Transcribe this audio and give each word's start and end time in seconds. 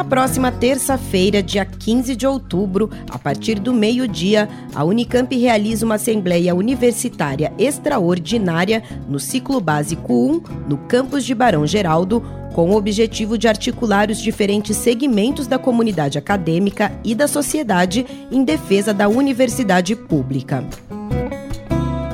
Na 0.00 0.04
próxima 0.04 0.50
terça-feira, 0.50 1.42
dia 1.42 1.62
15 1.62 2.16
de 2.16 2.26
outubro, 2.26 2.88
a 3.10 3.18
partir 3.18 3.60
do 3.60 3.70
meio-dia, 3.74 4.48
a 4.74 4.82
Unicamp 4.82 5.36
realiza 5.36 5.84
uma 5.84 5.96
Assembleia 5.96 6.54
Universitária 6.54 7.52
Extraordinária 7.58 8.82
no 9.06 9.20
ciclo 9.20 9.60
básico 9.60 10.14
1, 10.14 10.42
no 10.66 10.78
campus 10.78 11.22
de 11.22 11.34
Barão 11.34 11.66
Geraldo, 11.66 12.24
com 12.54 12.70
o 12.70 12.76
objetivo 12.76 13.36
de 13.36 13.46
articular 13.46 14.10
os 14.10 14.22
diferentes 14.22 14.74
segmentos 14.74 15.46
da 15.46 15.58
comunidade 15.58 16.16
acadêmica 16.16 16.90
e 17.04 17.14
da 17.14 17.28
sociedade 17.28 18.06
em 18.32 18.42
defesa 18.42 18.94
da 18.94 19.06
universidade 19.06 19.94
pública. 19.94 20.64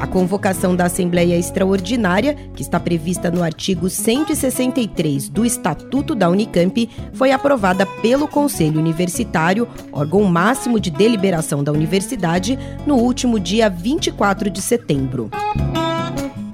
A 0.07 0.09
convocação 0.09 0.77
da 0.77 0.85
Assembleia 0.85 1.37
Extraordinária, 1.37 2.35
que 2.55 2.63
está 2.63 2.79
prevista 2.79 3.29
no 3.29 3.43
artigo 3.43 3.91
163 3.91 5.29
do 5.29 5.45
Estatuto 5.45 6.15
da 6.15 6.31
Unicamp, 6.31 6.89
foi 7.13 7.33
aprovada 7.33 7.85
pelo 7.85 8.29
Conselho 8.29 8.79
Universitário, 8.79 9.67
órgão 9.91 10.23
máximo 10.23 10.79
de 10.79 10.93
deliberação 10.93 11.63
da 11.63 11.73
universidade, 11.73 12.57
no 12.87 12.95
último 12.95 13.41
dia 13.41 13.69
24 13.69 14.49
de 14.49 14.63
setembro. 14.63 15.29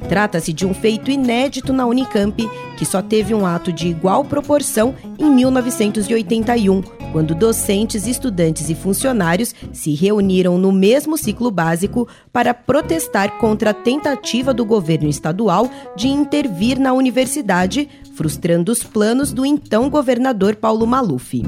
Trata-se 0.09 0.53
de 0.53 0.67
um 0.67 0.73
feito 0.73 1.11
inédito 1.11 1.75
na 1.75 1.85
Unicamp, 1.85 2.49
que 2.79 2.87
só 2.87 3.03
teve 3.03 3.35
um 3.35 3.45
ato 3.45 3.71
de 3.71 3.87
igual 3.87 4.25
proporção 4.25 4.95
em 5.19 5.31
1981, 5.31 6.83
quando 7.13 7.35
docentes, 7.35 8.07
estudantes 8.07 8.71
e 8.71 8.75
funcionários 8.75 9.55
se 9.73 9.95
reuniram 9.95 10.57
no 10.57 10.73
mesmo 10.73 11.19
ciclo 11.19 11.51
básico 11.51 12.09
para 12.33 12.55
protestar 12.55 13.39
contra 13.39 13.71
a 13.71 13.75
tentativa 13.75 14.55
do 14.55 14.65
governo 14.65 15.09
estadual 15.09 15.71
de 15.95 16.09
intervir 16.09 16.81
na 16.81 16.95
universidade, 16.95 17.89
frustrando 18.17 18.73
os 18.73 18.83
planos 18.83 19.33
do 19.33 19.45
então 19.45 19.91
governador 19.91 20.57
Paulo 20.57 20.87
Maluf. 20.87 21.43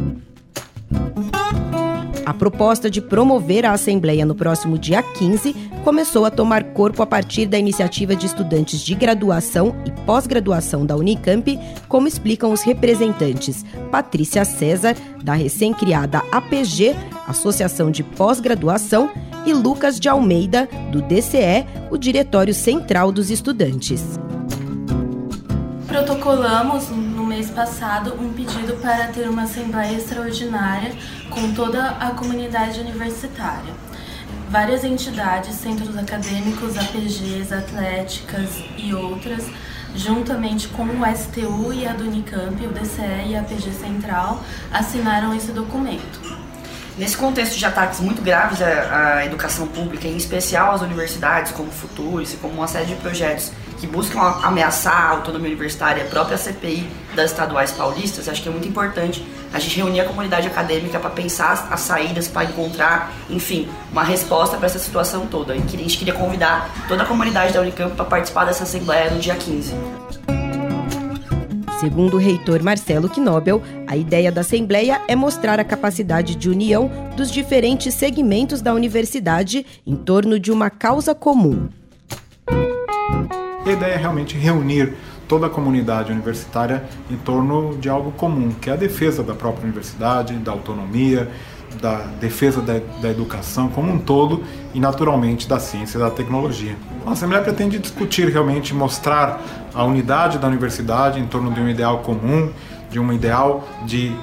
A 2.26 2.32
proposta 2.32 2.90
de 2.90 3.00
promover 3.00 3.64
a 3.64 3.72
Assembleia 3.72 4.24
no 4.24 4.34
próximo 4.34 4.78
dia 4.78 5.02
15 5.02 5.54
começou 5.84 6.24
a 6.24 6.30
tomar 6.30 6.64
corpo 6.64 7.02
a 7.02 7.06
partir 7.06 7.44
da 7.44 7.58
iniciativa 7.58 8.16
de 8.16 8.24
estudantes 8.24 8.80
de 8.80 8.94
graduação 8.94 9.76
e 9.84 9.90
pós-graduação 10.06 10.86
da 10.86 10.96
Unicamp, 10.96 11.60
como 11.86 12.08
explicam 12.08 12.50
os 12.52 12.62
representantes 12.62 13.62
Patrícia 13.90 14.46
César, 14.46 14.96
da 15.22 15.34
recém-criada 15.34 16.22
APG, 16.32 16.96
Associação 17.28 17.90
de 17.90 18.02
Pós-Graduação, 18.02 19.10
e 19.44 19.52
Lucas 19.52 20.00
de 20.00 20.08
Almeida, 20.08 20.66
do 20.90 21.02
DCE, 21.02 21.66
o 21.90 21.98
Diretório 21.98 22.54
Central 22.54 23.12
dos 23.12 23.30
Estudantes. 23.30 24.18
Protocolamos 25.86 26.88
no 26.88 27.26
mês 27.26 27.50
passado 27.50 28.14
um 28.18 28.32
pedido 28.32 28.80
para 28.80 29.08
ter 29.08 29.28
uma 29.28 29.42
assembleia 29.42 29.98
extraordinária 29.98 30.92
com 31.28 31.52
toda 31.52 31.90
a 31.90 32.12
comunidade 32.12 32.80
universitária. 32.80 33.74
Várias 34.54 34.84
entidades, 34.84 35.56
centros 35.56 35.96
acadêmicos, 35.96 36.78
APGs, 36.78 37.52
atléticas 37.52 38.62
e 38.78 38.94
outras, 38.94 39.50
juntamente 39.96 40.68
com 40.68 40.84
o 40.84 41.16
STU 41.16 41.72
e 41.72 41.84
a 41.84 41.92
do 41.92 42.04
Unicamp, 42.04 42.64
o 42.64 42.70
DCE 42.70 43.30
e 43.30 43.36
a 43.36 43.40
APG 43.40 43.72
Central, 43.72 44.40
assinaram 44.72 45.34
esse 45.34 45.50
documento. 45.50 46.43
Nesse 46.96 47.16
contexto 47.16 47.58
de 47.58 47.66
ataques 47.66 47.98
muito 47.98 48.22
graves 48.22 48.62
à, 48.62 49.16
à 49.16 49.26
educação 49.26 49.66
pública, 49.66 50.06
em 50.06 50.16
especial 50.16 50.72
às 50.72 50.80
universidades, 50.80 51.50
como 51.50 51.68
Futuros 51.70 52.32
e 52.34 52.36
como 52.36 52.54
uma 52.54 52.68
série 52.68 52.86
de 52.86 52.94
projetos 52.94 53.50
que 53.80 53.86
buscam 53.86 54.20
ameaçar 54.20 55.06
a 55.06 55.10
autonomia 55.10 55.48
universitária, 55.48 56.04
a 56.04 56.06
própria 56.06 56.38
CPI 56.38 56.88
das 57.16 57.32
estaduais 57.32 57.72
paulistas, 57.72 58.28
acho 58.28 58.40
que 58.40 58.48
é 58.48 58.52
muito 58.52 58.68
importante 58.68 59.26
a 59.52 59.58
gente 59.58 59.76
reunir 59.76 60.00
a 60.00 60.04
comunidade 60.04 60.46
acadêmica 60.46 61.00
para 61.00 61.10
pensar 61.10 61.66
as 61.68 61.80
saídas, 61.80 62.28
para 62.28 62.44
encontrar, 62.44 63.12
enfim, 63.28 63.68
uma 63.90 64.04
resposta 64.04 64.56
para 64.56 64.66
essa 64.66 64.78
situação 64.78 65.26
toda. 65.26 65.54
E 65.56 65.58
a 65.58 65.62
gente 65.62 65.98
queria 65.98 66.14
convidar 66.14 66.70
toda 66.86 67.02
a 67.02 67.06
comunidade 67.06 67.52
da 67.52 67.60
Unicamp 67.60 67.96
para 67.96 68.04
participar 68.04 68.44
dessa 68.44 68.62
assembleia 68.62 69.10
no 69.10 69.18
dia 69.18 69.34
15. 69.34 70.03
Segundo 71.80 72.14
o 72.14 72.20
reitor 72.20 72.62
Marcelo 72.62 73.08
Knobel, 73.08 73.60
a 73.86 73.96
ideia 73.96 74.30
da 74.30 74.42
Assembleia 74.42 75.00
é 75.08 75.16
mostrar 75.16 75.58
a 75.58 75.64
capacidade 75.64 76.36
de 76.36 76.48
união 76.48 76.90
dos 77.16 77.30
diferentes 77.30 77.94
segmentos 77.94 78.62
da 78.62 78.72
universidade 78.72 79.66
em 79.86 79.96
torno 79.96 80.38
de 80.38 80.52
uma 80.52 80.70
causa 80.70 81.14
comum. 81.14 81.68
A 83.66 83.70
ideia 83.70 83.94
é 83.94 83.96
realmente 83.96 84.36
reunir 84.36 84.94
toda 85.26 85.46
a 85.46 85.50
comunidade 85.50 86.12
universitária 86.12 86.84
em 87.10 87.16
torno 87.16 87.76
de 87.78 87.88
algo 87.88 88.12
comum, 88.12 88.52
que 88.52 88.70
é 88.70 88.74
a 88.74 88.76
defesa 88.76 89.22
da 89.22 89.34
própria 89.34 89.64
universidade, 89.64 90.34
da 90.34 90.52
autonomia, 90.52 91.30
da 91.80 91.96
defesa 92.20 92.60
da, 92.60 92.80
da, 93.00 93.10
educação 93.10 93.68
como 93.68 93.92
um 93.92 93.98
todo 93.98 94.42
e, 94.72 94.80
naturalmente, 94.80 95.48
da 95.48 95.58
ciência 95.58 95.98
e 95.98 96.00
da 96.00 96.10
tecnologia. 96.10 96.76
A 97.06 97.12
Assembleia 97.12 97.42
pretende 97.42 97.78
discutir 97.78 98.28
realmente, 98.28 98.74
mostrar 98.74 99.40
a 99.74 99.84
unidade 99.84 100.38
da 100.38 100.46
universidade 100.46 101.20
em 101.20 101.26
torno 101.26 101.52
de 101.52 101.60
um 101.60 101.68
ideal 101.68 101.98
comum, 101.98 102.50
de 102.90 102.98
um 102.98 103.12
ideal 103.12 103.66
de 103.84 104.14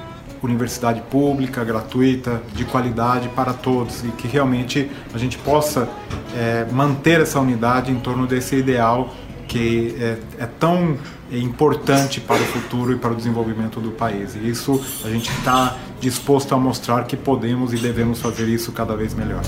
universidade 0.42 1.00
pública, 1.02 1.64
gratuita, 1.64 2.42
de 2.54 2.64
qualidade 2.64 3.28
para 3.28 3.52
todos 3.52 4.02
e 4.04 4.08
que 4.08 4.26
realmente 4.26 4.90
a 5.14 5.18
gente 5.18 5.38
possa 5.38 5.88
é, 6.36 6.66
manter 6.72 7.20
essa 7.20 7.38
unidade 7.38 7.92
em 7.92 8.00
torno 8.00 8.26
desse 8.26 8.56
ideal 8.56 9.10
que 9.52 9.94
é, 10.00 10.18
é 10.38 10.46
tão 10.46 10.96
importante 11.30 12.22
para 12.22 12.40
o 12.40 12.46
futuro 12.46 12.90
e 12.92 12.96
para 12.96 13.12
o 13.12 13.14
desenvolvimento 13.14 13.80
do 13.80 13.90
país. 13.90 14.34
E 14.34 14.48
isso 14.48 14.82
a 15.04 15.10
gente 15.10 15.30
está 15.30 15.76
disposto 16.00 16.54
a 16.54 16.58
mostrar 16.58 17.04
que 17.04 17.18
podemos 17.18 17.74
e 17.74 17.76
devemos 17.76 18.18
fazer 18.18 18.48
isso 18.48 18.72
cada 18.72 18.96
vez 18.96 19.12
melhor. 19.12 19.42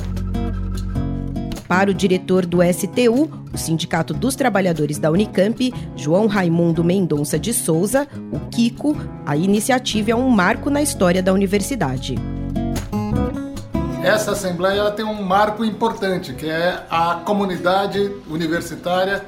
Para 1.67 1.91
o 1.91 1.95
diretor 1.95 2.45
do 2.45 2.59
STU, 2.63 3.31
o 3.51 3.57
Sindicato 3.57 4.13
dos 4.13 4.37
Trabalhadores 4.37 4.99
da 4.99 5.11
Unicamp, 5.11 5.73
João 5.97 6.27
Raimundo 6.27 6.85
Mendonça 6.85 7.39
de 7.39 7.55
Souza, 7.55 8.07
o 8.31 8.39
Kiko, 8.51 8.95
a 9.25 9.39
iniciativa 9.39 10.11
é 10.11 10.15
um 10.15 10.29
marco 10.29 10.69
na 10.69 10.83
história 10.83 11.23
da 11.23 11.33
universidade. 11.33 12.17
Essa 14.03 14.33
assembleia 14.33 14.91
tem 14.91 15.03
um 15.03 15.23
marco 15.23 15.65
importante, 15.65 16.35
que 16.35 16.47
é 16.47 16.85
a 16.91 17.23
comunidade 17.25 18.13
universitária 18.29 19.25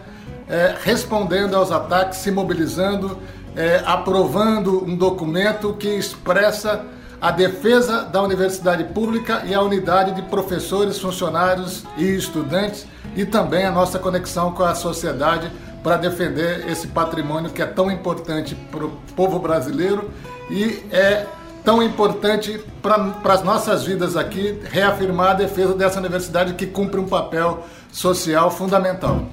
é, 0.49 0.75
respondendo 0.83 1.55
aos 1.55 1.71
ataques, 1.73 2.19
se 2.19 2.31
mobilizando, 2.31 3.19
é, 3.57 3.83
aprovando 3.85 4.85
um 4.85 4.97
documento 4.97 5.73
que 5.75 5.89
expressa 5.89 6.85
a 7.21 7.31
defesa 7.31 8.03
da 8.03 8.23
universidade 8.23 8.85
pública 8.85 9.43
e 9.47 9.55
a 9.55 9.61
unidade 9.63 10.13
de 10.13 10.23
professores, 10.23 10.99
funcionários 10.99 11.85
e 11.97 12.05
estudantes 12.05 12.87
e 13.17 13.25
também 13.25 13.65
a 13.65 13.71
nossa 13.71 13.99
conexão 13.99 14.53
com 14.53 14.63
a 14.63 14.75
sociedade 14.75 15.51
para 15.83 15.97
defender 15.97 16.69
esse 16.69 16.89
patrimônio 16.89 17.51
que 17.51 17.63
é 17.63 17.67
tão 17.67 17.91
importante 17.91 18.55
para 18.71 18.85
o 18.85 18.91
povo 19.15 19.39
brasileiro 19.39 20.11
e 20.51 20.83
é 20.93 21.27
tão 21.65 21.83
importante 21.83 22.63
para 22.83 23.35
as 23.35 23.43
nossas 23.43 23.85
vidas 23.85 24.17
aqui 24.17 24.61
reafirmar 24.65 25.31
a 25.31 25.35
defesa 25.35 25.75
dessa 25.75 25.99
universidade 25.99 26.55
que 26.55 26.67
cumpre 26.67 27.01
um 27.01 27.09
papel 27.09 27.65
social 27.91 28.51
fundamental. 28.51 29.27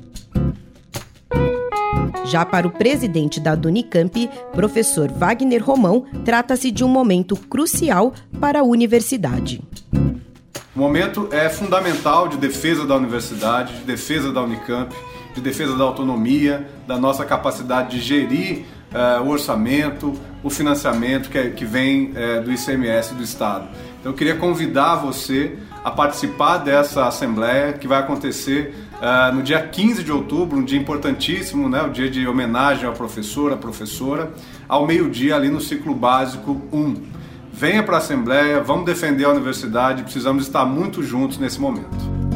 Já 2.33 2.44
para 2.44 2.68
o 2.68 2.71
presidente 2.71 3.39
da 3.39 3.53
Unicamp, 3.53 4.27
professor 4.53 5.07
Wagner 5.07 5.63
Romão, 5.63 6.03
trata-se 6.25 6.71
de 6.71 6.83
um 6.83 6.88
momento 6.88 7.35
crucial 7.35 8.12
para 8.41 8.62
a 8.62 8.63
universidade. 8.63 9.62
O 10.75 10.80
momento 10.80 11.30
é 11.31 11.47
fundamental 11.47 12.27
de 12.27 12.38
defesa 12.38 12.88
da 12.88 12.95
universidade, 12.95 13.75
de 13.75 13.83
defesa 13.83 14.31
da 14.31 14.41
Unicamp, 14.41 14.95
de 15.35 15.41
defesa 15.41 15.77
da 15.77 15.83
autonomia, 15.83 16.68
da 16.88 16.97
nossa 16.97 17.24
capacidade 17.24 18.00
de 18.00 18.01
gerir 18.01 18.65
uh, 18.91 19.21
o 19.21 19.29
orçamento, 19.29 20.19
o 20.41 20.50
financiamento 20.50 21.29
que, 21.29 21.38
é, 21.38 21.51
que 21.51 21.65
vem 21.65 22.13
uh, 22.13 22.41
do 22.44 22.51
ICMS 22.51 23.13
do 23.13 23.21
Estado. 23.21 23.68
Então 24.00 24.12
eu 24.12 24.15
queria 24.18 24.38
convidar 24.38 24.95
você 24.95 25.56
a 25.83 25.91
participar 25.91 26.57
dessa 26.57 27.06
assembleia 27.06 27.74
que 27.74 27.88
vai 27.88 28.00
acontecer 28.00 28.74
uh, 29.03 29.35
no 29.35 29.44
dia 29.44 29.61
15 29.61 30.03
de 30.03 30.11
outubro, 30.11 30.57
um 30.57 30.63
dia 30.63 30.79
importantíssimo, 30.79 31.67
né, 31.67 31.81
o 31.83 31.89
dia 31.89 32.09
de 32.09 32.25
homenagem 32.25 32.88
à 32.88 32.91
professora, 33.57 34.31
ao 34.67 34.88
meio-dia 34.88 35.35
ali 35.35 35.50
no 35.50 35.59
ciclo 35.59 35.94
básico 35.94 36.61
1. 36.71 36.95
Venha 37.51 37.83
para 37.83 37.95
a 37.95 38.00
assembleia, 38.00 38.61
vamos 38.61 38.85
defender 38.85 39.25
a 39.25 39.29
universidade, 39.29 40.03
precisamos 40.03 40.44
estar 40.44 40.65
muito 40.65 41.03
juntos 41.03 41.38
nesse 41.38 41.59
momento. 41.59 42.32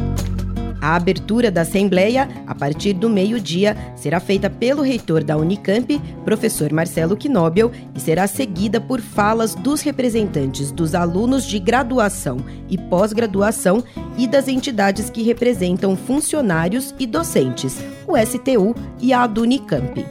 A 0.88 0.96
abertura 0.96 1.52
da 1.52 1.64
Assembleia, 1.64 2.30
a 2.48 2.56
partir 2.56 2.94
do 2.94 3.10
meio-dia, 3.10 3.76
será 3.94 4.22
feita 4.22 4.50
pelo 4.50 4.82
reitor 4.82 5.22
da 5.22 5.36
Unicamp, 5.36 6.02
professor 6.24 6.72
Marcelo 6.72 7.18
Knobel, 7.18 7.74
e 7.94 8.00
será 8.00 8.26
seguida 8.26 8.80
por 8.80 9.02
falas 9.02 9.54
dos 9.54 9.82
representantes 9.82 10.72
dos 10.72 10.96
alunos 10.96 11.46
de 11.46 11.60
graduação 11.60 12.38
e 12.70 12.78
pós-graduação 12.78 13.84
e 14.18 14.26
das 14.26 14.48
entidades 14.48 15.10
que 15.10 15.24
representam 15.24 15.94
funcionários 15.98 16.96
e 16.98 17.06
docentes, 17.06 17.76
o 18.08 18.16
STU 18.18 18.74
e 19.02 19.12
a 19.12 19.26
Unicamp. 19.26 20.06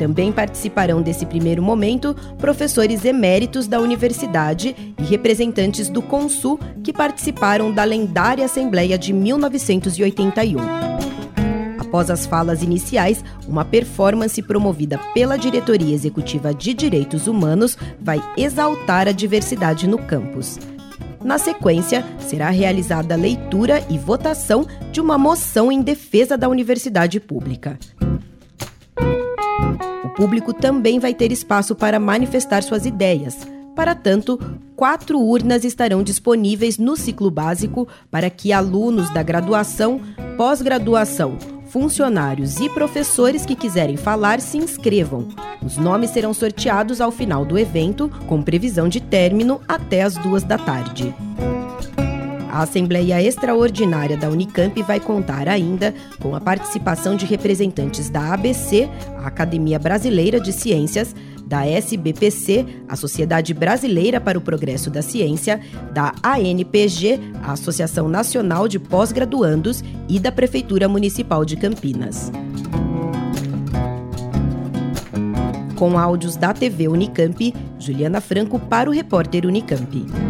Também 0.00 0.32
participarão 0.32 1.02
desse 1.02 1.26
primeiro 1.26 1.62
momento 1.62 2.16
professores 2.38 3.04
eméritos 3.04 3.66
da 3.66 3.78
universidade 3.78 4.74
e 4.98 5.02
representantes 5.02 5.90
do 5.90 6.00
Consul 6.00 6.58
que 6.82 6.90
participaram 6.90 7.70
da 7.70 7.84
lendária 7.84 8.46
Assembleia 8.46 8.96
de 8.96 9.12
1981. 9.12 10.58
Após 11.78 12.08
as 12.08 12.24
falas 12.24 12.62
iniciais, 12.62 13.22
uma 13.46 13.62
performance 13.62 14.40
promovida 14.40 14.96
pela 15.12 15.36
Diretoria 15.36 15.94
Executiva 15.94 16.54
de 16.54 16.72
Direitos 16.72 17.26
Humanos 17.26 17.76
vai 18.00 18.22
exaltar 18.38 19.06
a 19.06 19.12
diversidade 19.12 19.86
no 19.86 19.98
campus. 19.98 20.58
Na 21.22 21.36
sequência, 21.36 22.02
será 22.20 22.48
realizada 22.48 23.12
a 23.12 23.18
leitura 23.18 23.84
e 23.90 23.98
votação 23.98 24.66
de 24.90 24.98
uma 24.98 25.18
moção 25.18 25.70
em 25.70 25.82
defesa 25.82 26.38
da 26.38 26.48
universidade 26.48 27.20
pública 27.20 27.78
público 30.20 30.52
também 30.52 30.98
vai 30.98 31.14
ter 31.14 31.32
espaço 31.32 31.74
para 31.74 31.98
manifestar 31.98 32.62
suas 32.62 32.84
ideias. 32.84 33.38
Para 33.74 33.94
tanto, 33.94 34.38
quatro 34.76 35.18
urnas 35.18 35.64
estarão 35.64 36.02
disponíveis 36.02 36.76
no 36.76 36.94
ciclo 36.94 37.30
básico 37.30 37.88
para 38.10 38.28
que 38.28 38.52
alunos 38.52 39.08
da 39.14 39.22
graduação, 39.22 39.98
pós-graduação, 40.36 41.38
funcionários 41.68 42.60
e 42.60 42.68
professores 42.68 43.46
que 43.46 43.56
quiserem 43.56 43.96
falar 43.96 44.42
se 44.42 44.58
inscrevam. 44.58 45.26
Os 45.64 45.78
nomes 45.78 46.10
serão 46.10 46.34
sorteados 46.34 47.00
ao 47.00 47.10
final 47.10 47.42
do 47.42 47.58
evento, 47.58 48.10
com 48.26 48.42
previsão 48.42 48.90
de 48.90 49.00
término 49.00 49.62
até 49.66 50.02
as 50.02 50.16
duas 50.16 50.42
da 50.42 50.58
tarde. 50.58 51.14
A 52.50 52.62
Assembleia 52.62 53.22
Extraordinária 53.22 54.16
da 54.16 54.28
Unicamp 54.28 54.82
vai 54.82 54.98
contar 54.98 55.48
ainda 55.48 55.94
com 56.20 56.34
a 56.34 56.40
participação 56.40 57.14
de 57.14 57.24
representantes 57.24 58.10
da 58.10 58.34
ABC, 58.34 58.88
a 59.18 59.28
Academia 59.28 59.78
Brasileira 59.78 60.40
de 60.40 60.52
Ciências, 60.52 61.14
da 61.46 61.64
SBPC, 61.64 62.66
a 62.88 62.96
Sociedade 62.96 63.54
Brasileira 63.54 64.20
para 64.20 64.36
o 64.36 64.40
Progresso 64.40 64.90
da 64.90 65.00
Ciência, 65.00 65.60
da 65.92 66.12
ANPG, 66.24 67.20
a 67.42 67.52
Associação 67.52 68.08
Nacional 68.08 68.66
de 68.66 68.80
Pós-Graduandos 68.80 69.84
e 70.08 70.18
da 70.18 70.32
Prefeitura 70.32 70.88
Municipal 70.88 71.44
de 71.44 71.56
Campinas. 71.56 72.32
Com 75.76 75.96
áudios 75.96 76.36
da 76.36 76.52
TV 76.52 76.88
Unicamp, 76.88 77.54
Juliana 77.78 78.20
Franco 78.20 78.58
para 78.58 78.90
o 78.90 78.92
repórter 78.92 79.46
Unicamp. 79.46 80.29